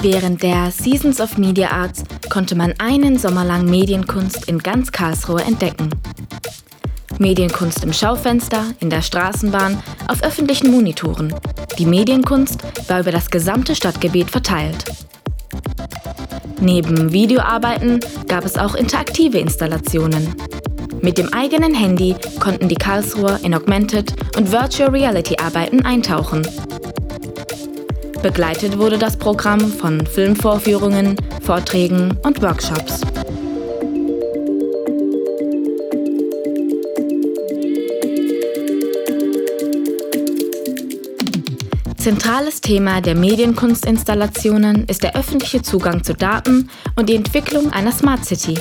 Während 0.00 0.42
der 0.42 0.70
Seasons 0.70 1.20
of 1.20 1.38
Media 1.38 1.70
Arts 1.70 2.04
konnte 2.30 2.54
man 2.54 2.74
einen 2.78 3.18
Sommer 3.18 3.44
lang 3.44 3.64
Medienkunst 3.64 4.48
in 4.48 4.58
ganz 4.58 4.92
Karlsruhe 4.92 5.42
entdecken. 5.42 5.90
Medienkunst 7.18 7.82
im 7.82 7.92
Schaufenster, 7.92 8.64
in 8.80 8.90
der 8.90 9.02
Straßenbahn, 9.02 9.82
auf 10.08 10.22
öffentlichen 10.22 10.70
Monitoren. 10.70 11.34
Die 11.78 11.86
Medienkunst 11.86 12.60
war 12.88 13.00
über 13.00 13.10
das 13.10 13.30
gesamte 13.30 13.74
Stadtgebiet 13.74 14.30
verteilt. 14.30 14.84
Neben 16.60 17.12
Videoarbeiten 17.12 18.00
gab 18.28 18.44
es 18.44 18.58
auch 18.58 18.74
interaktive 18.74 19.38
Installationen. 19.38 20.34
Mit 21.00 21.18
dem 21.18 21.32
eigenen 21.32 21.74
Handy 21.74 22.16
konnten 22.40 22.68
die 22.68 22.74
Karlsruher 22.74 23.40
in 23.42 23.54
Augmented 23.54 24.12
und 24.36 24.50
Virtual 24.50 24.90
Reality 24.90 25.36
Arbeiten 25.38 25.84
eintauchen. 25.84 26.46
Begleitet 28.26 28.76
wurde 28.76 28.98
das 28.98 29.16
Programm 29.16 29.60
von 29.60 30.04
Filmvorführungen, 30.04 31.14
Vorträgen 31.42 32.18
und 32.24 32.42
Workshops. 32.42 33.02
Zentrales 41.96 42.60
Thema 42.60 43.00
der 43.00 43.14
Medienkunstinstallationen 43.14 44.86
ist 44.88 45.04
der 45.04 45.14
öffentliche 45.14 45.62
Zugang 45.62 46.02
zu 46.02 46.12
Daten 46.12 46.68
und 46.96 47.08
die 47.08 47.14
Entwicklung 47.14 47.72
einer 47.72 47.92
Smart 47.92 48.24
City. 48.24 48.58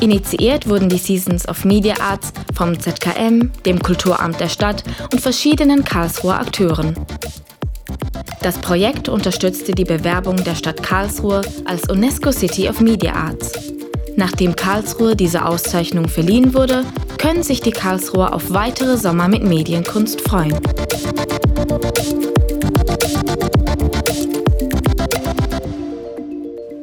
Initiiert 0.00 0.68
wurden 0.68 0.88
die 0.88 0.98
Seasons 0.98 1.48
of 1.48 1.64
Media 1.64 1.94
Arts 2.00 2.32
vom 2.52 2.76
ZKM, 2.80 3.52
dem 3.64 3.78
Kulturamt 3.80 4.40
der 4.40 4.48
Stadt 4.48 4.82
und 5.12 5.20
verschiedenen 5.20 5.84
Karlsruher 5.84 6.40
Akteuren. 6.40 6.96
Das 8.42 8.56
Projekt 8.56 9.10
unterstützte 9.10 9.72
die 9.72 9.84
Bewerbung 9.84 10.42
der 10.42 10.54
Stadt 10.54 10.82
Karlsruhe 10.82 11.42
als 11.66 11.90
UNESCO 11.90 12.32
City 12.32 12.70
of 12.70 12.80
Media 12.80 13.12
Arts. 13.12 13.52
Nachdem 14.16 14.56
Karlsruhe 14.56 15.14
diese 15.14 15.44
Auszeichnung 15.44 16.08
verliehen 16.08 16.54
wurde, 16.54 16.84
können 17.18 17.42
sich 17.42 17.60
die 17.60 17.70
Karlsruher 17.70 18.32
auf 18.32 18.50
weitere 18.50 18.96
Sommer 18.96 19.28
mit 19.28 19.42
Medienkunst 19.42 20.22
freuen. 20.22 20.58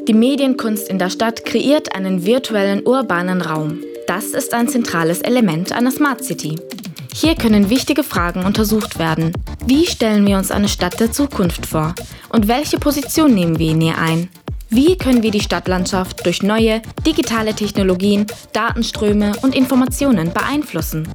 Die 0.08 0.14
Medienkunst 0.14 0.88
in 0.88 1.00
der 1.00 1.10
Stadt 1.10 1.44
kreiert 1.44 1.96
einen 1.96 2.24
virtuellen 2.24 2.86
urbanen 2.86 3.42
Raum. 3.42 3.80
Das 4.06 4.26
ist 4.26 4.54
ein 4.54 4.68
zentrales 4.68 5.22
Element 5.22 5.72
einer 5.72 5.92
Smart 5.92 6.24
City. 6.24 6.56
Hier 7.14 7.34
können 7.34 7.72
wichtige 7.72 8.04
Fragen 8.04 8.46
untersucht 8.46 9.00
werden. 9.00 9.34
Wie 9.70 9.86
stellen 9.86 10.26
wir 10.26 10.38
uns 10.38 10.50
eine 10.50 10.70
Stadt 10.70 10.98
der 10.98 11.12
Zukunft 11.12 11.66
vor? 11.66 11.94
Und 12.30 12.48
welche 12.48 12.80
Position 12.80 13.34
nehmen 13.34 13.60
wir 13.60 13.72
in 13.72 13.82
ihr 13.82 13.98
ein? 13.98 14.30
Wie 14.70 14.98
können 14.98 15.24
wir 15.24 15.32
die 15.32 15.42
Stadtlandschaft 15.42 16.26
durch 16.26 16.42
neue 16.42 16.82
digitale 17.06 17.54
Technologien, 17.54 18.28
Datenströme 18.54 19.34
und 19.42 19.54
Informationen 19.54 20.32
beeinflussen? 20.32 21.10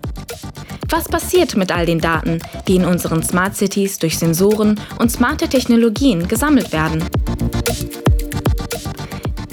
Was 0.91 1.09
passiert 1.09 1.57
mit 1.57 1.73
all 1.73 1.87
den 1.87 1.99
Daten, 1.99 2.41
die 2.69 2.77
in 2.77 2.85
unseren 2.85 3.23
Smart 3.23 3.57
Cities 3.57 3.99
durch 3.99 4.19
Sensoren 4.19 4.79
und 4.99 5.11
smarte 5.11 5.49
Technologien 5.49 6.29
gesammelt 6.29 6.73
werden? 6.75 7.03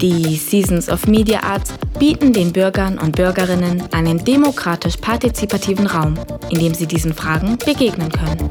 Die 0.01 0.35
Seasons 0.35 0.89
of 0.89 1.07
Media 1.07 1.41
Arts 1.41 1.71
bieten 1.99 2.31
den 2.31 2.53
Bürgern 2.53 2.97
und 2.97 3.17
Bürgerinnen 3.17 3.83
einen 3.91 4.23
demokratisch-partizipativen 4.23 5.85
Raum, 5.85 6.17
in 6.49 6.59
dem 6.59 6.73
sie 6.73 6.87
diesen 6.87 7.13
Fragen 7.13 7.57
begegnen 7.57 8.09
können. 8.09 8.49